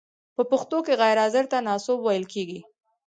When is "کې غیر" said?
0.85-1.17